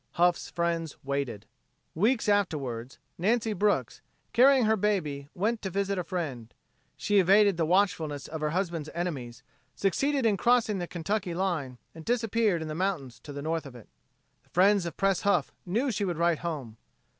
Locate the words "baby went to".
4.75-5.69